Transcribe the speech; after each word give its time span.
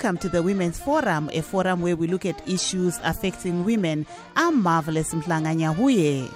Welcome 0.00 0.18
to 0.18 0.28
the 0.28 0.44
Women's 0.44 0.78
Forum, 0.78 1.28
a 1.32 1.40
forum 1.40 1.80
where 1.80 1.96
we 1.96 2.06
look 2.06 2.24
at 2.24 2.48
issues 2.48 3.00
affecting 3.02 3.64
women. 3.64 4.06
I'm 4.36 4.62
Marvelous 4.62 5.12
Mhlanga 5.12 6.30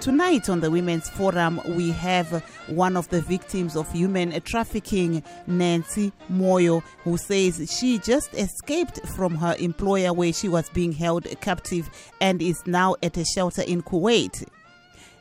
Tonight 0.00 0.48
on 0.48 0.58
the 0.58 0.72
Women's 0.72 1.08
Forum, 1.10 1.60
we 1.76 1.92
have 1.92 2.42
one 2.66 2.96
of 2.96 3.08
the 3.10 3.20
victims 3.20 3.76
of 3.76 3.92
human 3.92 4.32
trafficking, 4.40 5.22
Nancy 5.46 6.12
Moyo, 6.28 6.82
who 7.04 7.16
says 7.16 7.72
she 7.72 7.98
just 7.98 8.34
escaped 8.34 8.98
from 9.14 9.36
her 9.36 9.54
employer 9.60 10.12
where 10.12 10.32
she 10.32 10.48
was 10.48 10.68
being 10.70 10.90
held 10.90 11.28
captive 11.40 11.88
and 12.20 12.42
is 12.42 12.66
now 12.66 12.96
at 13.04 13.16
a 13.16 13.24
shelter 13.24 13.62
in 13.62 13.82
Kuwait. 13.82 14.48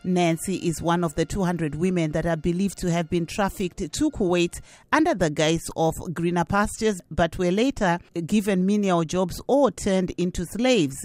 Nancy 0.06 0.56
is 0.56 0.82
one 0.82 1.04
of 1.04 1.16
the 1.16 1.26
200 1.26 1.76
women 1.76 2.12
that 2.14 2.26
are 2.26 2.38
believed 2.38 2.78
to 2.78 2.90
have 2.90 3.10
been 3.10 3.26
trafficked 3.26 3.80
to 3.80 4.10
Kuwait 4.12 4.62
under 4.94 5.14
the 5.14 5.30
guise 5.30 5.70
of 5.76 5.94
greener 6.14 6.46
pastures, 6.46 7.02
but 7.12 7.38
were 7.38 7.52
later 7.52 8.00
given 8.26 8.66
menial 8.66 9.04
jobs 9.04 9.42
or 9.48 9.72
turned 9.72 10.12
into 10.12 10.46
slaves, 10.46 10.96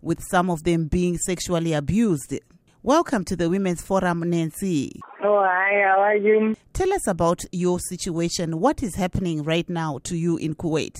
with 0.00 0.22
some 0.30 0.48
of 0.48 0.62
them 0.64 0.86
being 0.86 1.18
sexually 1.18 1.74
abused. 1.74 2.34
Welcome 2.82 3.26
to 3.26 3.36
the 3.36 3.50
Women's 3.50 3.82
Forum, 3.82 4.20
Nancy. 4.20 4.98
Oh, 5.22 5.44
hi, 5.44 5.82
how 5.84 6.00
are 6.00 6.16
you? 6.16 6.56
Tell 6.72 6.90
us 6.94 7.06
about 7.06 7.44
your 7.52 7.78
situation. 7.78 8.58
What 8.58 8.82
is 8.82 8.94
happening 8.94 9.42
right 9.42 9.68
now 9.68 9.98
to 10.04 10.16
you 10.16 10.38
in 10.38 10.54
Kuwait? 10.54 10.96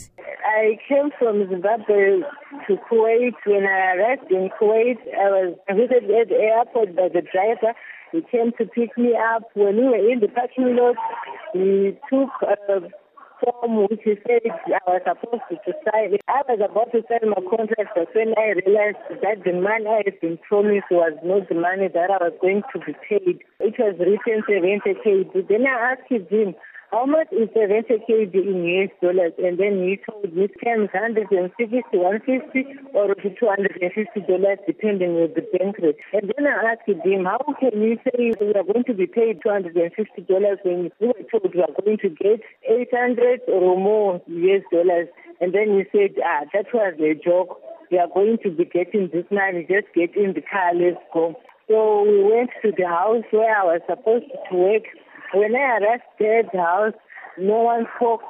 I 0.50 0.78
came 0.88 1.10
from 1.16 1.48
Zimbabwe 1.48 2.26
to 2.66 2.76
Kuwait. 2.90 3.38
When 3.46 3.64
I 3.64 3.94
arrived 3.94 4.30
in 4.32 4.50
Kuwait, 4.58 4.98
I 5.14 5.30
was 5.30 5.54
visited 5.70 6.10
at 6.10 6.28
the 6.28 6.34
airport 6.34 6.96
by 6.96 7.08
the 7.08 7.22
driver. 7.22 7.72
He 8.10 8.22
came 8.22 8.50
to 8.58 8.64
pick 8.66 8.98
me 8.98 9.14
up. 9.14 9.44
When 9.54 9.76
we 9.76 9.84
were 9.84 10.10
in 10.10 10.18
the 10.18 10.26
parking 10.26 10.74
lot, 10.74 10.96
he 11.52 11.94
took 12.10 12.30
a 12.42 12.90
form 13.38 13.86
which 13.88 14.02
he 14.02 14.18
said 14.26 14.42
I 14.50 14.82
was 14.90 15.02
supposed 15.06 15.46
to 15.54 15.72
sign. 15.86 16.18
I 16.26 16.42
was 16.50 16.58
about 16.58 16.90
to 16.92 17.06
sign 17.06 17.30
my 17.30 17.40
contract, 17.46 17.94
but 17.94 18.10
when 18.10 18.34
I 18.34 18.58
realized 18.58 19.22
that 19.22 19.46
the 19.46 19.54
money 19.54 19.86
I 19.86 20.02
had 20.04 20.18
been 20.20 20.38
promised 20.42 20.90
was 20.90 21.14
not 21.22 21.48
the 21.48 21.54
money 21.54 21.86
that 21.86 22.10
I 22.10 22.18
was 22.18 22.34
going 22.42 22.62
to 22.74 22.78
be 22.82 22.92
paid, 23.06 23.38
it 23.62 23.78
was 23.78 23.94
written 24.02 24.42
70k. 24.42 25.46
Then 25.46 25.62
I 25.70 25.94
asked 25.94 26.10
him, 26.10 26.54
how 26.90 27.06
much 27.06 27.30
is 27.30 27.48
the 27.54 27.70
rental 27.70 28.02
KD 28.02 28.34
in 28.34 28.66
US 28.66 28.90
dollars? 29.00 29.32
And 29.38 29.58
then 29.58 29.78
he 29.86 29.94
told 30.02 30.34
me 30.34 30.48
times 30.58 30.90
160 30.90 31.30
to 31.30 31.98
150 31.98 32.90
or 32.94 33.14
to 33.14 33.28
250 33.30 34.20
dollars 34.26 34.58
depending 34.66 35.14
on 35.14 35.30
the 35.38 35.46
bank 35.54 35.78
rate. 35.78 36.02
And 36.12 36.32
then 36.34 36.50
I 36.50 36.74
asked 36.74 36.90
him, 36.90 37.24
how 37.24 37.38
can 37.60 37.80
you 37.80 37.96
say 38.02 38.34
we 38.40 38.54
are 38.58 38.66
going 38.66 38.84
to 38.90 38.94
be 38.94 39.06
paid 39.06 39.38
250 39.42 39.78
dollars 40.26 40.58
when 40.64 40.90
we 40.98 41.06
were 41.06 41.22
told 41.30 41.54
we 41.54 41.62
are 41.62 41.74
going 41.78 41.98
to 42.02 42.10
get 42.10 42.42
800 42.66 43.46
or 43.46 43.78
more 43.78 44.20
US 44.26 44.62
dollars? 44.72 45.06
And 45.40 45.54
then 45.54 45.70
he 45.78 45.86
said, 45.94 46.18
ah, 46.26 46.42
that 46.52 46.74
was 46.74 46.94
a 46.98 47.14
joke. 47.14 47.62
We 47.90 47.98
are 47.98 48.10
going 48.10 48.38
to 48.42 48.50
be 48.50 48.64
getting 48.64 49.10
this 49.12 49.26
money. 49.30 49.62
Just 49.62 49.94
get 49.94 50.16
in 50.16 50.34
the 50.34 50.42
car. 50.42 50.74
Let's 50.74 50.98
go. 51.14 51.38
So 51.70 52.02
we 52.02 52.24
went 52.24 52.50
to 52.62 52.72
the 52.76 52.86
house 52.86 53.22
where 53.30 53.56
I 53.56 53.62
was 53.62 53.80
supposed 53.86 54.26
to 54.26 54.56
work. 54.56 54.82
When 55.32 55.54
I 55.54 55.78
arrived 55.78 56.02
at 56.20 56.52
the 56.52 56.58
house, 56.58 56.94
no 57.38 57.62
one 57.62 57.86
spoke 57.96 58.22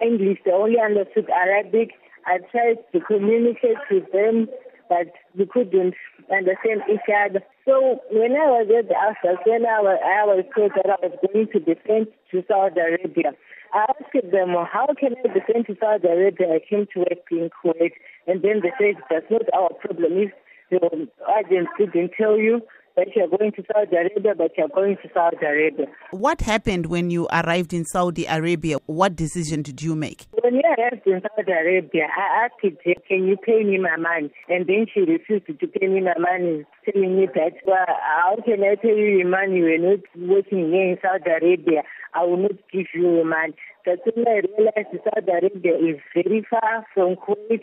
English. 0.00 0.38
They 0.44 0.52
only 0.52 0.78
understood 0.78 1.28
Arabic. 1.30 1.90
I 2.26 2.38
tried 2.50 2.78
to 2.92 3.00
communicate 3.00 3.78
with 3.90 4.10
them, 4.12 4.48
but 4.88 5.12
we 5.36 5.46
couldn't 5.46 5.94
understand 6.30 6.82
each 6.90 7.06
other. 7.10 7.42
So 7.64 8.00
when 8.10 8.32
I 8.32 8.46
was 8.46 8.70
at 8.70 8.88
the 8.88 8.94
house, 8.94 9.38
when 9.44 9.66
I 9.66 9.80
was, 9.80 9.98
I 10.02 10.24
was 10.24 10.44
told 10.54 10.72
that 10.76 10.86
I 10.86 11.06
was 11.06 11.18
going 11.22 11.48
to 11.52 11.60
be 11.60 11.74
sent 11.86 12.10
to 12.30 12.44
Saudi 12.46 12.80
Arabia. 12.80 13.32
I 13.74 13.86
asked 13.90 14.30
them, 14.30 14.54
how 14.70 14.86
can 14.98 15.14
I 15.18 15.28
be 15.34 15.40
sent 15.50 15.66
to 15.66 15.76
Saudi 15.80 16.06
Arabia? 16.06 16.54
I 16.54 16.60
came 16.62 16.86
to 16.94 17.00
work 17.00 17.26
in 17.30 17.50
Kuwait. 17.50 17.92
And 18.26 18.42
then 18.42 18.62
they 18.62 18.72
said, 18.78 19.02
that's 19.10 19.30
not 19.30 19.50
our 19.54 19.74
problem. 19.74 20.14
If 20.14 20.32
the 20.70 21.08
agents 21.38 21.70
didn't 21.78 22.12
tell 22.16 22.38
you, 22.38 22.62
that 22.96 23.08
you're 23.14 23.28
going 23.28 23.52
to 23.52 23.62
Saudi 23.72 23.94
Arabia, 23.94 24.34
but 24.36 24.52
you're 24.56 24.68
going 24.68 24.96
to 25.02 25.08
Saudi 25.12 25.36
Arabia. 25.44 25.86
What 26.10 26.40
happened 26.40 26.86
when 26.86 27.10
you 27.10 27.28
arrived 27.32 27.72
in 27.72 27.84
Saudi 27.84 28.24
Arabia? 28.24 28.78
What 28.86 29.14
decision 29.14 29.62
did 29.62 29.82
you 29.82 29.94
make? 29.94 30.26
When 30.42 30.54
you 30.54 30.62
arrived 30.78 31.06
in 31.06 31.20
Saudi 31.20 31.52
Arabia, 31.52 32.08
I 32.16 32.44
asked 32.46 32.54
her, 32.62 32.94
can 33.06 33.28
you 33.28 33.36
pay 33.36 33.62
me 33.64 33.78
my 33.78 33.96
money? 33.96 34.32
And 34.48 34.66
then 34.66 34.86
she 34.92 35.00
refused 35.00 35.46
to 35.46 35.66
pay 35.66 35.86
me 35.86 36.00
my 36.00 36.16
money, 36.18 36.64
telling 36.84 37.16
me 37.16 37.26
that, 37.34 37.52
well, 37.66 37.86
how 37.86 38.36
can 38.44 38.62
I 38.62 38.76
pay 38.76 38.88
you 38.96 39.18
your 39.18 39.28
money 39.28 39.62
when 39.62 39.82
you're 39.82 39.96
not 39.96 40.00
working 40.16 40.70
here 40.72 40.90
in 40.92 40.98
Saudi 41.02 41.30
Arabia? 41.30 41.82
I 42.14 42.24
will 42.24 42.38
not 42.38 42.52
give 42.72 42.86
you 42.94 43.02
your 43.02 43.24
money. 43.26 43.54
That's 43.84 44.00
when 44.14 44.26
I 44.26 44.40
realized 44.40 45.04
Saudi 45.04 45.30
Arabia 45.30 45.76
is 45.76 46.00
very 46.14 46.44
far 46.48 46.86
from 46.94 47.14
Kuwait. 47.16 47.60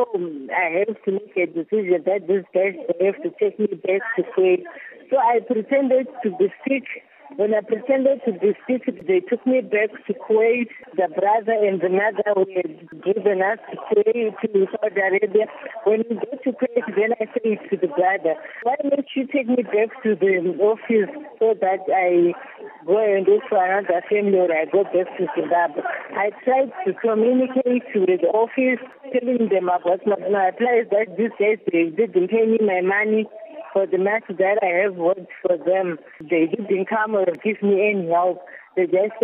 So 0.00 0.06
I 0.56 0.84
have 0.86 0.96
to 1.04 1.12
make 1.12 1.36
a 1.36 1.46
decision 1.46 2.02
that 2.06 2.26
this 2.26 2.44
guys 2.54 2.72
have 3.04 3.22
to 3.22 3.30
take 3.38 3.58
me 3.58 3.66
back 3.66 4.00
to 4.16 4.22
Kuwait. 4.32 4.64
So 5.10 5.18
I 5.18 5.40
pretended 5.46 6.06
to 6.22 6.30
be 6.38 6.48
sick 6.66 6.84
when 7.36 7.54
I 7.54 7.60
pretended 7.60 8.20
to 8.26 8.32
be 8.32 8.54
sick, 8.66 8.82
they 9.06 9.20
took 9.20 9.46
me 9.46 9.60
back 9.60 9.90
to 10.06 10.14
Kuwait. 10.14 10.66
The 10.96 11.06
brother 11.14 11.54
and 11.54 11.80
the 11.80 11.88
mother 11.88 12.34
were 12.34 12.44
given 13.04 13.40
us 13.42 13.58
to 13.70 13.76
Kuwait, 13.86 14.34
to 14.40 14.66
Saudi 14.74 15.00
Arabia. 15.00 15.46
When 15.84 16.02
we 16.10 16.16
go 16.16 16.32
to 16.42 16.50
Kuwait, 16.50 16.86
then 16.96 17.14
I 17.20 17.26
say 17.32 17.56
to 17.70 17.76
the 17.76 17.86
brother, 17.86 18.34
why 18.64 18.76
don't 18.82 19.06
you 19.14 19.26
take 19.28 19.46
me 19.46 19.62
back 19.62 19.94
to 20.02 20.16
the 20.16 20.58
office 20.60 21.10
so 21.38 21.54
that 21.60 21.86
I 21.86 22.34
go 22.86 22.98
and 22.98 23.26
look 23.26 23.42
for 23.48 23.58
another 23.58 24.02
family 24.08 24.38
or 24.38 24.50
I 24.52 24.64
go 24.66 24.84
back 24.84 25.08
to 25.18 25.26
Zimbabwe? 25.34 25.82
I 26.16 26.30
tried 26.44 26.72
to 26.86 26.94
communicate 26.94 27.84
with 27.94 28.20
the 28.20 28.28
office, 28.32 28.80
telling 29.12 29.48
them 29.48 29.68
about 29.68 30.06
my, 30.06 30.16
my 30.28 30.50
plans 30.56 30.88
that 30.90 31.16
these 31.16 31.34
guys, 31.38 31.58
they 31.70 31.90
didn't 31.90 32.28
pay 32.28 32.46
me 32.46 32.58
my 32.60 32.80
money 32.80 33.26
for 33.72 33.86
the 33.86 33.98
match 33.98 34.24
that 34.28 34.58
I 34.62 34.82
have 34.82 34.96
worked 34.96 35.30
for 35.42 35.56
them. 35.56 35.98
They 36.20 36.46
didn't 36.46 36.88
come 36.88 37.14
or 37.14 37.26
give 37.44 37.62
me 37.62 37.90
any 37.90 38.08
help. 38.10 38.40
They 38.76 38.86
just 38.86 39.14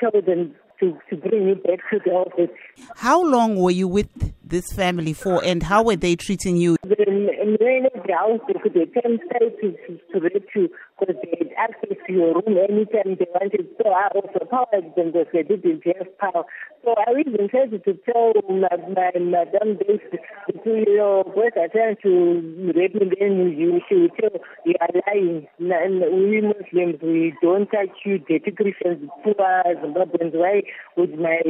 told 0.00 0.26
them 0.26 0.54
to, 0.80 0.98
to 1.10 1.16
bring 1.16 1.46
me 1.46 1.54
back 1.54 1.80
to 1.90 2.00
the 2.04 2.10
office. 2.10 2.50
How 2.96 3.22
long 3.22 3.56
were 3.56 3.70
you 3.70 3.88
with 3.88 4.08
this 4.52 4.70
family 4.70 5.14
for 5.14 5.42
and 5.42 5.62
how 5.62 5.82
were 5.82 5.96
they 5.96 6.14
treating 6.14 6.56
you? 6.56 6.76
Managed 6.84 8.06
the 8.06 8.14
house, 8.14 8.40
they 8.46 8.54
could 8.60 8.76
attend 8.76 9.20
to, 9.32 9.50
to, 9.60 10.20
to, 10.20 10.40
to 10.52 10.68
because 11.00 11.16
they 11.22 11.34
had 11.38 11.50
access 11.56 11.96
to 12.06 12.12
your 12.12 12.34
room 12.34 12.58
anytime 12.58 13.16
they 13.18 13.26
wanted. 13.34 13.66
So 13.82 13.90
I 13.90 14.08
also 14.14 14.44
powered 14.46 14.94
them 14.94 15.12
because 15.12 15.26
they 15.32 15.42
didn't 15.42 15.82
have 15.96 16.18
power. 16.18 16.44
So 16.84 16.94
I 16.94 17.18
even 17.18 17.48
tried 17.48 17.70
to 17.70 17.78
tell 17.78 18.32
my, 18.48 18.68
my 18.92 19.10
Madame 19.18 19.78
Bates, 19.78 20.04
you 20.64 20.96
know, 20.96 21.24
boys 21.34 21.56
are 21.56 21.68
trying 21.68 21.96
to 22.02 22.72
rape 22.76 22.94
me, 22.94 23.10
then 23.18 23.54
you, 23.56 23.80
will 23.90 24.08
tell 24.20 24.40
you 24.66 24.74
are 24.80 24.88
lying. 25.06 25.46
And 25.58 26.00
we 26.00 26.40
Muslims, 26.42 27.00
we 27.02 27.34
don't 27.40 27.66
touch 27.70 27.96
you, 28.04 28.18
dirty 28.18 28.50
Christians, 28.50 29.08
poor 29.24 29.34
Zimbabweans. 29.34 30.34
Why 30.34 30.62
would 30.96 31.18
my 31.18 31.40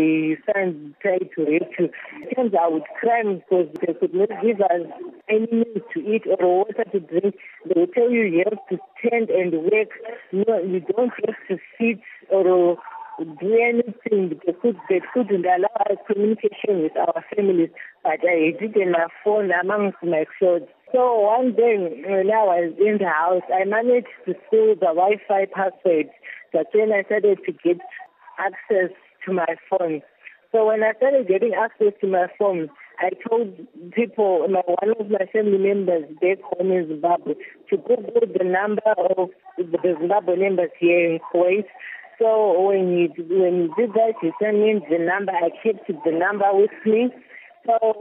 son 0.46 0.94
try 1.02 1.18
to 1.18 1.44
rape 1.44 1.72
you? 1.78 1.90
Sometimes 2.36 2.54
I 2.58 2.68
would 2.68 2.84
cry 3.00 3.22
because 3.22 3.68
they 3.80 3.94
could 3.94 4.14
not 4.14 4.28
give 4.42 4.60
us 4.60 4.86
any 5.28 5.46
meat 5.50 5.82
to 5.94 6.00
eat 6.00 6.22
or 6.26 6.64
water 6.64 6.84
to 6.92 7.00
drink. 7.00 7.36
They 7.66 7.80
will 7.80 7.86
tell 7.88 8.10
you 8.10 8.22
you 8.22 8.44
have 8.44 8.58
to 8.70 8.78
stand 8.98 9.30
and 9.30 9.52
work. 9.64 9.90
No, 10.32 10.58
you 10.58 10.80
don't 10.80 11.12
have 11.26 11.36
to 11.48 11.58
sit 11.78 12.00
or 12.30 12.78
do 13.18 13.58
anything. 13.60 14.40
They, 14.46 14.52
could, 14.52 14.76
they 14.88 15.00
couldn't 15.12 15.44
allow 15.44 15.76
us 15.90 15.98
communication 16.06 16.82
with 16.82 16.96
our 16.96 17.24
families, 17.34 17.70
but 18.02 18.20
I 18.22 18.56
did 18.58 18.76
in 18.76 18.92
my 18.92 19.06
phone 19.24 19.50
amongst 19.52 19.98
my 20.02 20.24
clothes. 20.38 20.68
So 20.92 21.20
one 21.20 21.54
day 21.54 21.76
when 22.06 22.30
I 22.30 22.44
was 22.44 22.74
in 22.78 22.98
the 22.98 23.08
house, 23.08 23.42
I 23.52 23.64
managed 23.64 24.12
to 24.26 24.34
steal 24.48 24.74
the 24.74 24.92
Wi-Fi 24.92 25.46
password. 25.54 26.08
That's 26.52 26.68
when 26.74 26.92
I 26.92 27.02
started 27.04 27.38
to 27.46 27.52
get 27.52 27.80
access 28.38 28.90
to 29.26 29.32
my 29.32 29.56
phone. 29.70 30.02
So 30.52 30.66
when 30.66 30.82
I 30.82 30.92
started 30.98 31.28
getting 31.28 31.54
access 31.54 31.94
to 32.02 32.06
my 32.06 32.26
phone, 32.38 32.68
I 33.02 33.10
told 33.28 33.56
people, 33.92 34.46
my, 34.48 34.62
one 34.64 34.94
of 34.98 35.10
my 35.10 35.26
family 35.32 35.58
members 35.58 36.04
back 36.20 36.38
home 36.42 36.70
in 36.70 36.86
Zimbabwe, 36.86 37.34
to 37.70 37.76
Google 37.76 38.22
the 38.30 38.44
number 38.44 38.94
of 39.18 39.30
the 39.58 39.96
Zimbabwe 39.98 40.36
members 40.36 40.70
here 40.78 41.12
in 41.12 41.18
Kuwait. 41.18 41.66
So 42.20 42.62
when 42.62 42.96
you 42.96 43.08
when 43.18 43.66
you 43.66 43.74
did 43.76 43.90
that, 43.94 44.14
you 44.22 44.32
sent 44.40 44.58
me 44.58 44.78
the 44.88 45.02
number. 45.02 45.32
I 45.32 45.50
kept 45.62 45.88
the 45.88 46.12
number 46.12 46.46
with 46.52 46.70
me. 46.86 47.10
So 47.66 47.94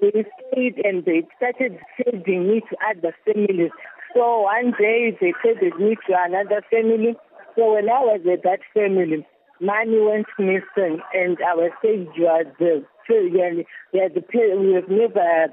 we 0.00 0.24
stayed 0.50 0.78
and 0.84 1.04
they 1.04 1.26
started 1.36 1.78
sending 1.98 2.48
me 2.48 2.62
to 2.70 2.76
other 2.88 3.14
families. 3.24 3.72
So 4.14 4.42
one 4.42 4.72
day 4.78 5.16
they 5.20 5.32
sent 5.42 5.62
me 5.80 5.96
to 6.06 6.14
another 6.14 6.62
family. 6.70 7.16
So 7.56 7.74
when 7.74 7.88
I 7.90 8.00
was 8.06 8.20
at 8.30 8.44
that 8.44 8.60
family, 8.72 9.26
money 9.60 10.00
went 10.00 10.26
missing 10.38 11.00
and 11.12 11.38
I 11.46 11.54
was 11.54 11.70
saying 11.82 12.12
you 12.16 12.26
are 12.26 12.44
the 12.58 12.84
we 13.08 14.00
are 14.00 14.08
the 14.08 14.24
we 14.58 14.74
have 14.74 14.88
never 14.88 15.52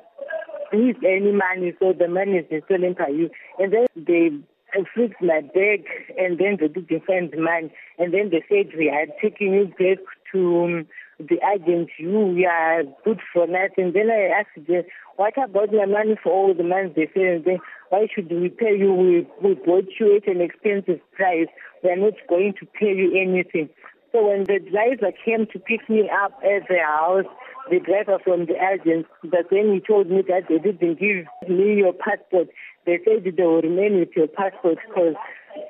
used 0.74 1.04
any 1.04 1.32
money 1.32 1.74
so 1.80 1.94
the 1.94 2.08
money 2.08 2.38
is 2.38 2.64
stolen 2.66 2.94
by 2.98 3.10
you 3.10 3.30
and 3.60 3.74
then 3.74 3.88
they 3.96 4.32
I 4.74 4.84
fixed 4.96 5.22
my 5.22 5.42
bag 5.42 5.86
and 6.18 6.40
then 6.40 6.58
they 6.60 6.68
didn't 6.68 7.32
the. 7.32 7.72
And 8.00 8.14
then 8.14 8.30
they 8.32 8.44
said 8.48 8.78
we 8.78 8.88
had 8.88 9.12
taken 9.22 9.54
you 9.54 9.66
back 9.66 10.00
to 10.32 10.64
um, 10.64 10.88
the 11.20 11.40
agent, 11.54 11.90
you 11.98 12.48
are 12.50 12.84
good 13.04 13.20
for 13.34 13.48
nothing. 13.48 13.92
Then 13.94 14.10
I 14.10 14.40
asked 14.40 14.68
them, 14.68 14.84
what 15.18 15.34
about 15.38 15.74
my 15.74 15.86
money 15.86 16.16
for 16.24 16.32
all 16.32 16.54
the 16.54 16.64
months 16.64 16.96
they 16.96 17.10
said, 17.14 17.44
then 17.46 17.60
why 17.90 18.08
should 18.14 18.32
we 18.32 18.50
pay 18.50 18.78
you? 18.78 18.94
We, 18.94 19.28
we 19.44 19.56
bought 19.56 19.90
you 20.00 20.16
at 20.16 20.28
an 20.28 20.42
expensive 20.42 21.02
price. 21.12 21.48
We're 21.84 21.98
not 21.98 22.14
going 22.30 22.54
to 22.60 22.66
pay 22.66 22.94
you 22.96 23.12
anything. 23.20 23.70
So 24.12 24.28
when 24.28 24.44
the 24.44 24.60
driver 24.60 25.12
came 25.24 25.48
to 25.54 25.60
pick 25.60 25.90
me 25.90 26.10
up 26.10 26.34
at 26.44 26.68
the 26.68 26.80
house, 26.86 27.26
the 27.70 27.80
driver 27.80 28.20
from 28.24 28.46
the 28.46 28.56
agent, 28.60 29.06
but 29.24 29.48
then 29.50 29.72
he 29.74 29.80
told 29.80 30.10
me 30.10 30.22
that 30.28 30.50
they 30.50 30.58
didn't 30.58 31.00
give 31.00 31.26
me 31.50 31.76
your 31.76 31.94
passport. 31.94 32.50
They 32.86 33.00
said 33.06 33.24
they 33.24 33.44
will 33.44 33.62
remain 33.62 34.00
with 34.00 34.10
your 34.16 34.28
passport 34.28 34.80
because 34.88 35.16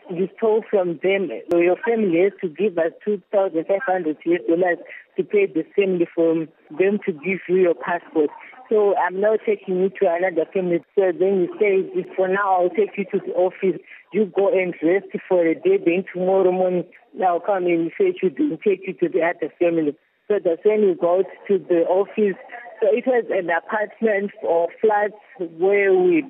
you 0.09 0.29
stole 0.37 0.63
from 0.69 0.99
them. 1.03 1.29
Your 1.51 1.77
family 1.85 2.21
has 2.23 2.33
to 2.41 2.49
give 2.49 2.77
us 2.77 2.93
2,500 3.05 4.17
US 4.25 4.41
dollars 4.47 4.77
to 5.17 5.23
pay 5.23 5.45
the 5.45 5.63
family 5.75 6.07
for 6.13 6.47
them 6.71 6.99
to 7.05 7.11
give 7.11 7.39
you 7.47 7.57
your 7.57 7.75
passport. 7.75 8.29
So 8.71 8.95
I'm 8.95 9.19
now 9.19 9.35
taking 9.45 9.81
you 9.81 9.89
to 9.89 10.07
another 10.07 10.49
family. 10.53 10.79
So 10.95 11.11
then 11.11 11.43
you 11.43 11.49
say, 11.59 12.05
for 12.15 12.29
now, 12.29 12.61
I'll 12.61 12.69
take 12.69 12.97
you 12.97 13.03
to 13.11 13.19
the 13.19 13.33
office. 13.33 13.81
You 14.13 14.31
go 14.33 14.47
and 14.47 14.73
rest 14.81 15.07
for 15.27 15.45
a 15.45 15.55
day. 15.55 15.77
Then 15.83 16.05
tomorrow 16.13 16.53
morning, 16.53 16.85
I'll 17.21 17.41
come 17.41 17.65
and 17.65 17.91
fetch 17.97 18.23
you 18.23 18.31
and 18.37 18.57
take 18.65 18.87
you 18.87 18.93
to 18.93 19.09
the 19.09 19.23
other 19.23 19.53
family. 19.59 19.93
So 20.29 20.35
that's 20.41 20.63
when 20.63 20.83
you 20.83 20.95
go 20.95 21.23
to 21.49 21.57
the 21.59 21.83
office. 21.89 22.39
So 22.79 22.87
it 22.87 23.05
was 23.05 23.25
an 23.29 23.49
apartment 23.49 24.31
or 24.41 24.69
flat 24.79 25.11
where 25.37 25.93
we 25.93 26.23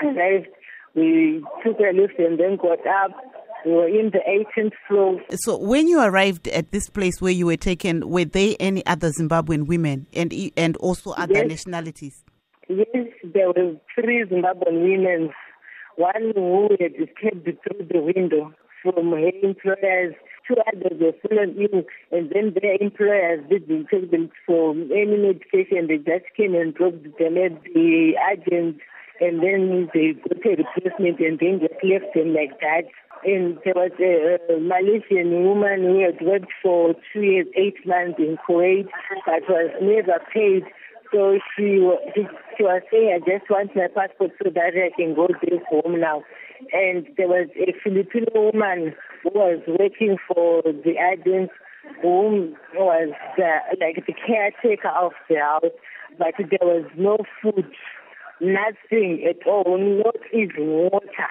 arrived. 0.00 0.46
We 0.94 1.44
took 1.66 1.80
a 1.80 1.92
lift 1.92 2.20
and 2.20 2.38
then 2.38 2.56
got 2.56 2.86
up. 2.86 3.10
We 3.64 3.72
were 3.72 3.88
in 3.88 4.10
the 4.10 4.20
18th 4.28 4.72
floor. 4.88 5.20
So 5.32 5.58
when 5.58 5.88
you 5.88 6.00
arrived 6.00 6.48
at 6.48 6.72
this 6.72 6.88
place 6.88 7.20
where 7.20 7.32
you 7.32 7.46
were 7.46 7.56
taken, 7.56 8.08
were 8.08 8.24
there 8.24 8.54
any 8.58 8.84
other 8.86 9.10
Zimbabwean 9.10 9.66
women 9.66 10.06
and 10.12 10.32
and 10.56 10.76
also 10.78 11.10
other 11.12 11.34
yes. 11.34 11.46
nationalities? 11.48 12.24
Yes, 12.68 13.08
there 13.24 13.48
were 13.48 13.74
three 13.94 14.24
Zimbabwean 14.24 14.82
women. 14.82 15.30
One 15.96 16.32
who 16.34 16.68
had 16.80 16.92
escaped 16.94 17.44
through 17.44 17.86
the 17.86 18.00
window 18.00 18.54
from 18.82 19.10
her 19.10 19.30
employers. 19.42 20.14
Two 20.48 20.56
others 20.66 20.98
were 21.00 21.12
fallen 21.22 21.56
ill, 21.58 21.82
and 22.10 22.30
then 22.30 22.54
their 22.60 22.76
employers 22.80 23.44
didn't 23.50 23.86
take 23.90 24.10
them 24.10 24.30
for 24.46 24.72
any 24.72 25.16
medication. 25.16 25.86
They 25.86 25.98
just 25.98 26.26
came 26.36 26.54
and 26.54 26.74
dropped 26.74 27.04
them 27.18 27.36
at 27.36 27.62
the 27.62 28.14
agent, 28.32 28.78
and 29.20 29.42
then 29.42 29.90
they 29.92 30.14
got 30.14 30.46
a 30.46 30.56
replacement, 30.56 31.20
and 31.20 31.38
then 31.38 31.60
just 31.60 31.84
left 31.84 32.14
them 32.14 32.34
like 32.34 32.58
that. 32.60 32.88
And 33.24 33.58
there 33.64 33.74
was 33.74 33.92
a, 34.00 34.58
Malaysian 34.58 35.44
woman 35.44 35.82
who 35.82 36.00
had 36.04 36.24
worked 36.24 36.52
for 36.62 36.94
two 37.12 37.20
years, 37.20 37.46
eight 37.54 37.86
months 37.86 38.18
in 38.18 38.38
Kuwait, 38.48 38.88
but 39.26 39.42
was 39.48 39.70
never 39.82 40.20
paid. 40.32 40.64
So 41.12 41.38
she, 41.56 41.84
she, 42.14 42.22
she 42.56 42.62
was 42.62 42.82
saying, 42.90 43.12
I 43.12 43.18
just 43.18 43.50
want 43.50 43.76
my 43.76 43.88
passport 43.94 44.30
so 44.42 44.50
that 44.50 44.72
I 44.74 44.90
can 44.96 45.14
go 45.14 45.28
back 45.28 45.64
home 45.68 46.00
now. 46.00 46.22
And 46.72 47.06
there 47.16 47.28
was 47.28 47.48
a 47.56 47.74
Filipino 47.82 48.52
woman 48.52 48.94
who 49.22 49.30
was 49.34 49.60
working 49.66 50.16
for 50.28 50.62
the 50.62 50.94
agents 51.12 51.52
who 52.02 52.54
was 52.74 53.12
the, 53.36 53.50
like 53.80 54.06
the 54.06 54.14
caretaker 54.26 54.88
of 54.88 55.12
the 55.28 55.36
house, 55.36 55.72
but 56.18 56.34
there 56.38 56.58
was 56.62 56.84
no 56.96 57.18
food, 57.42 57.70
nothing 58.40 59.24
at 59.28 59.46
all, 59.46 59.78
not 59.78 60.16
even 60.32 60.66
water. 60.68 61.28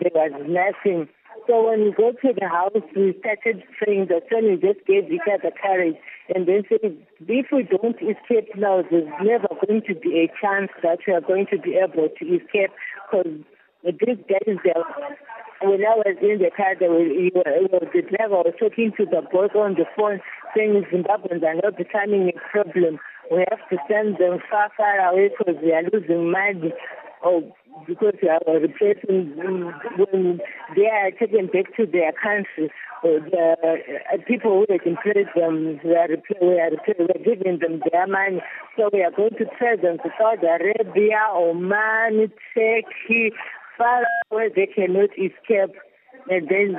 There 0.00 0.12
was 0.14 0.32
nothing. 0.46 1.08
So 1.46 1.68
when 1.68 1.84
we 1.84 1.92
go 1.92 2.12
to 2.12 2.32
the 2.32 2.48
house, 2.48 2.72
we 2.96 3.16
started 3.20 3.62
saying 3.84 4.08
that 4.08 4.28
when 4.30 4.44
we 4.50 4.56
just 4.56 4.84
gave 4.86 5.10
each 5.10 5.28
other 5.28 5.52
courage 5.54 5.96
and 6.34 6.46
then 6.46 6.64
said, 6.68 6.96
if 7.20 7.46
we 7.52 7.62
don't 7.64 7.96
escape 7.96 8.56
now, 8.56 8.82
there's 8.90 9.08
never 9.22 9.48
going 9.66 9.82
to 9.88 9.94
be 9.94 10.24
a 10.24 10.32
chance 10.40 10.70
that 10.82 10.98
we 11.06 11.12
are 11.12 11.20
going 11.20 11.46
to 11.50 11.58
be 11.58 11.76
able 11.76 12.08
to 12.08 12.24
escape 12.24 12.70
because 13.10 13.40
this 13.82 14.18
guys, 14.28 14.58
when 15.62 15.80
I 15.86 15.94
was 15.96 16.16
in 16.20 16.38
the 16.38 16.50
car, 16.56 16.74
they 16.78 16.88
were, 16.88 17.02
the 17.02 18.02
driver 18.02 18.42
was 18.42 18.54
talking 18.58 18.92
to 18.96 19.04
the 19.06 19.22
boss 19.32 19.50
on 19.54 19.74
the 19.74 19.86
phone 19.96 20.20
saying 20.56 20.84
Zimbabweans 20.92 21.42
are 21.42 21.54
not 21.54 21.76
becoming 21.76 22.30
a 22.30 22.38
problem. 22.50 22.98
We 23.30 23.44
have 23.50 23.62
to 23.70 23.76
send 23.88 24.18
them 24.18 24.40
far, 24.50 24.70
far 24.76 24.98
away 25.10 25.30
because 25.36 25.60
we 25.62 25.72
are 25.72 25.82
losing 25.92 26.30
money. 26.30 26.72
Oh, 27.24 27.54
because 27.86 28.14
our 28.22 28.58
replacing 28.58 29.36
when 29.96 30.40
they 30.74 30.86
are 30.86 31.10
taken 31.12 31.46
back 31.46 31.74
to 31.76 31.86
their 31.86 32.12
country, 32.12 32.70
uh, 33.04 33.22
the 33.30 33.56
uh, 34.12 34.16
people 34.26 34.64
who 34.66 34.72
had 34.72 34.86
employed 34.86 35.28
them 35.34 35.80
are, 35.84 35.84
we 35.84 35.94
are, 35.94 36.08
we 36.40 36.58
are 36.60 37.24
giving 37.24 37.58
them 37.58 37.80
their 37.90 38.06
money. 38.06 38.42
So 38.76 38.90
we 38.92 39.02
are 39.02 39.10
going 39.10 39.36
to 39.38 39.46
send 39.58 39.82
them 39.82 39.98
to 39.98 40.10
Saudi 40.18 40.46
Arabia, 40.46 41.20
Oman, 41.32 42.32
Turkey, 42.54 43.32
far 43.76 44.04
where 44.30 44.50
they 44.50 44.66
cannot 44.66 45.10
escape. 45.12 45.76
And 46.30 46.48
then 46.48 46.76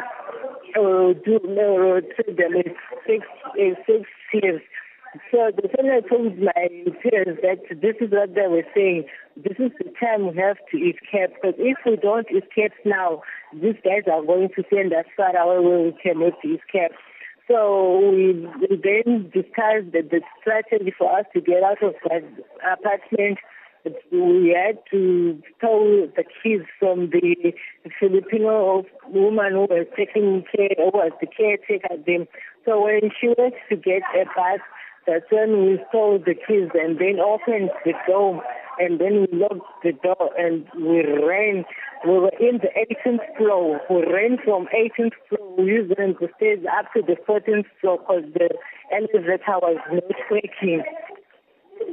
uh, 0.76 1.14
do 1.26 1.38
uh, 1.38 2.02
treat 2.14 2.38
them 2.38 2.54
six, 3.08 3.26
six 3.88 4.06
years. 4.34 4.62
So 5.32 5.50
the 5.56 5.68
I 5.74 6.08
told 6.08 6.38
my 6.38 6.52
parents 7.02 7.42
that 7.42 7.66
this 7.82 7.96
is 8.00 8.12
what 8.12 8.36
they 8.36 8.48
were 8.48 8.66
saying. 8.76 9.06
This 9.42 9.56
is 9.58 9.72
the 9.78 9.90
time 10.00 10.28
we 10.28 10.36
have 10.36 10.58
to 10.72 10.78
escape 10.78 11.32
because 11.36 11.56
if 11.58 11.78
we 11.86 11.96
don't 11.96 12.28
escape 12.28 12.74
now, 12.84 13.22
these 13.54 13.80
guys 13.86 14.04
are 14.12 14.22
going 14.26 14.50
to 14.54 14.64
send 14.70 14.92
us 14.92 15.06
far 15.16 15.32
away 15.32 15.64
where 15.66 15.80
we 15.80 15.94
cannot 16.04 16.34
escape. 16.44 16.92
So 17.48 18.00
we, 18.12 18.34
we 18.60 18.76
then 18.84 19.32
discussed 19.34 19.96
the, 19.96 20.04
the 20.04 20.22
strategy 20.42 20.94
for 20.98 21.18
us 21.18 21.26
to 21.34 21.40
get 21.40 21.64
out 21.64 21.82
of 21.82 21.96
that 22.04 22.24
apartment. 22.68 23.40
We 24.12 24.54
had 24.54 24.80
to 24.92 25.42
steal 25.56 26.12
the 26.18 26.26
keys 26.44 26.64
from 26.78 27.10
the 27.10 27.54
Filipino 27.98 28.84
woman 29.08 29.54
who 29.54 29.68
was 29.72 29.88
taking 29.96 30.44
care, 30.54 30.76
who 30.76 30.92
was 30.94 31.14
the 31.22 31.28
caretaker. 31.28 31.96
Them. 32.06 32.28
So 32.66 32.84
when 32.84 33.10
she 33.20 33.34
went 33.38 33.56
to 33.70 33.78
get 33.78 34.02
a 34.14 34.26
bus, 34.36 34.60
that's 35.10 35.26
when 35.32 35.66
we 35.66 35.80
stole 35.90 36.20
the 36.20 36.36
keys 36.36 36.70
and 36.78 37.00
then 37.00 37.18
opened 37.18 37.72
the 37.84 37.94
door 38.06 38.44
and 38.78 39.02
then 39.02 39.26
we 39.26 39.28
locked 39.34 39.82
the 39.84 39.92
door 39.92 40.30
and 40.38 40.66
we 40.78 41.02
ran. 41.02 41.66
We 42.06 42.14
were 42.14 42.32
in 42.40 42.62
the 42.62 42.70
18th 42.78 43.26
floor. 43.38 43.82
We 43.90 44.06
ran 44.06 44.38
from 44.46 44.68
18th 44.70 45.18
floor. 45.28 45.56
We 45.58 45.66
used 45.66 45.90
the 45.90 46.30
stairs 46.38 46.60
up 46.78 46.86
to 46.94 47.02
the 47.02 47.18
14th 47.28 47.66
floor 47.82 47.98
because 47.98 48.24
the 48.34 48.50
elevator 48.94 49.58
was 49.60 49.82
not 49.92 50.04
working. 50.30 50.84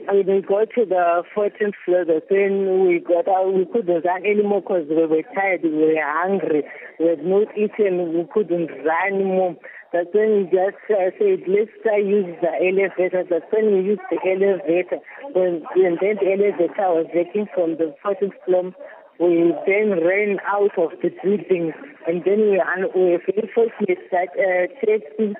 And 0.08 0.26
we 0.26 0.42
got 0.42 0.68
to 0.76 0.84
the 0.84 1.22
14th 1.34 1.74
floor, 1.84 2.04
then 2.04 2.86
we 2.86 3.00
got 3.00 3.26
out. 3.26 3.54
We 3.54 3.64
couldn't 3.64 4.04
run 4.04 4.26
anymore 4.26 4.60
because 4.60 4.86
we 4.88 5.06
were 5.06 5.22
tired. 5.34 5.62
We 5.62 5.70
were 5.70 6.02
hungry. 6.04 6.62
We 7.00 7.06
had 7.06 7.24
not 7.24 7.48
eaten. 7.56 8.12
We 8.12 8.26
couldn't 8.32 8.70
run 8.84 9.14
anymore. 9.14 9.56
That's 9.96 10.12
when 10.12 10.28
we 10.36 10.42
just 10.52 10.76
uh, 10.92 11.08
said, 11.16 11.48
let's 11.48 11.72
try 11.80 11.96
use 11.96 12.36
the 12.44 12.52
elevator. 12.52 13.24
That's 13.24 13.48
when 13.48 13.72
we 13.72 13.96
used 13.96 14.04
the 14.12 14.20
elevator. 14.28 15.00
When, 15.32 15.64
and 15.72 15.96
then 15.96 16.20
the 16.20 16.36
elevator 16.36 16.92
was 16.92 17.06
working 17.16 17.46
from 17.54 17.80
the 17.80 17.96
14th 18.04 18.36
floor. 18.44 18.76
We 19.18 19.56
then 19.64 20.04
ran 20.04 20.36
out 20.44 20.76
of 20.76 20.90
the 21.00 21.08
building 21.24 21.72
and 22.06 22.22
then 22.26 22.40
we, 22.44 22.60
we 22.94 23.10
were 23.12 23.22
very 23.24 23.48
fortunate 23.54 24.04
that 24.12 24.28
uh, 24.36 24.68
taxi 24.84 25.32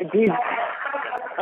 did 0.00 0.30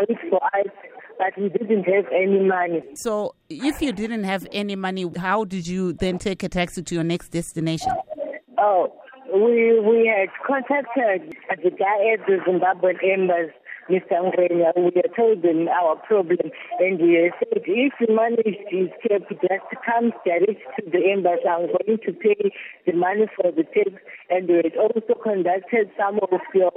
wait 0.09 0.19
for 0.29 0.43
us 0.43 0.73
but 1.19 1.39
we 1.39 1.51
didn't 1.51 1.85
have 1.85 2.07
any 2.13 2.41
money. 2.41 2.83
So, 2.95 3.37
if 3.49 3.81
you 3.81 3.93
didn't 3.93 4.25
have 4.25 4.47
any 4.53 4.75
money, 4.75 5.09
how 5.19 5.45
did 5.45 5.67
you 5.69 5.93
then 5.93 6.19
take 6.19 6.43
a 6.43 6.49
taxi 6.49 6.83
to 6.83 6.95
your 6.95 7.05
next 7.05 7.29
destination? 7.29 7.93
Oh, 8.59 9.00
we 9.33 9.81
we 9.81 10.07
had 10.07 10.29
contacted 10.47 11.37
the 11.63 11.71
guy 11.71 12.13
at 12.15 12.27
the 12.27 12.39
Zimbabwean 12.47 12.99
embassy 13.03 13.53
Mr. 13.89 14.23
Ngwenya, 14.23 14.71
we 14.77 14.93
are 15.03 15.15
told 15.17 15.43
them 15.43 15.67
our 15.69 15.97
problem 15.97 16.53
and 16.79 17.01
we 17.01 17.33
said 17.39 17.63
if 17.67 17.93
you 17.99 18.15
manage 18.15 18.59
to 18.71 18.77
escape, 18.87 19.27
just 19.31 19.71
come 19.85 20.13
direct 20.25 20.63
to 20.77 20.91
the 20.91 21.01
embassy. 21.11 21.49
I'm 21.49 21.67
going 21.67 21.99
to 22.05 22.13
pay 22.13 22.53
the 22.87 22.93
money 22.93 23.27
for 23.35 23.51
the 23.51 23.65
tax. 23.65 23.91
And 24.29 24.47
we 24.49 24.63
had 24.63 24.77
also 24.77 25.15
conducted 25.23 25.91
some 25.99 26.21
of 26.23 26.41
your 26.55 26.71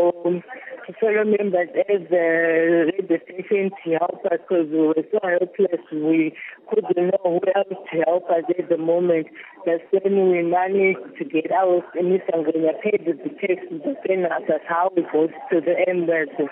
fellow 1.00 1.26
members 1.26 1.70
at 1.78 2.10
the 2.10 2.90
radio 2.98 3.18
station 3.30 3.70
to 3.84 4.00
help 4.00 4.26
us 4.26 4.40
because 4.42 4.68
we 4.72 4.82
were 4.88 5.06
so 5.12 5.20
helpless. 5.22 5.84
We 5.92 6.34
couldn't 6.70 6.98
know 6.98 7.38
who 7.38 7.42
else 7.54 7.78
to 7.92 8.04
help 8.08 8.26
us 8.32 8.48
at 8.58 8.70
the 8.70 8.78
moment. 8.78 9.28
That's 9.66 9.84
when 9.92 10.32
we 10.32 10.42
managed 10.42 11.20
to 11.20 11.26
get 11.26 11.52
out. 11.52 11.84
And 11.94 12.10
Mr. 12.10 12.42
Ngwenya 12.42 12.82
paid 12.82 13.06
the 13.06 13.30
tax. 13.38 13.62
That's 14.48 14.66
how 14.68 14.92
we 14.96 15.04
got 15.04 15.30
to 15.52 15.62
the 15.62 15.76
embassy 15.88 16.50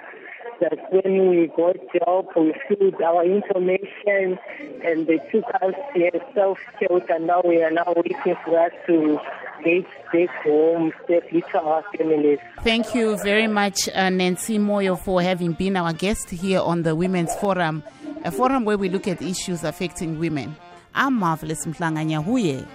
that 0.62 0.78
when 0.92 1.30
we 1.30 1.48
got 1.48 1.76
job, 1.94 2.28
we 2.36 2.54
filled 2.68 3.02
our 3.02 3.26
information 3.26 4.40
and 4.86 5.08
they 5.08 5.18
took 5.32 5.44
us 5.62 5.74
to 5.94 6.22
self-shelter. 6.34 7.14
And 7.14 7.28
now 7.28 7.42
we 7.44 7.62
are 7.62 7.72
now 7.72 7.94
waiting 7.96 8.36
for 8.46 8.60
us 8.60 8.72
to 8.88 9.20
back, 9.64 9.86
back 10.14 10.30
home 10.44 10.94
safely 11.08 11.42
to 11.52 11.62
our 11.62 11.84
families. 11.98 12.40
Thank 12.64 12.96
you 12.96 13.18
very 13.18 13.48
much, 13.48 13.90
uh, 13.90 14.10
Nancy 14.10 14.58
Moyo, 14.58 14.98
for 14.98 15.22
having 15.22 15.54
been 15.54 15.76
our 15.76 15.94
guest 15.94 16.30
here 16.30 16.62
on 16.62 16.84
the 16.84 16.96
Women's 16.96 17.34
Forum, 17.36 17.84
a 18.24 18.32
forum 18.32 18.64
where 18.64 18.78
we 18.78 18.88
look 18.88 19.08
at 19.08 19.22
issues 19.22 19.64
affecting 19.64 20.20
women. 20.20 20.56
I'm 20.94 21.16
Marvelous 21.16 21.66
Mhlanga 21.66 22.06
Nyahuye. 22.06 22.68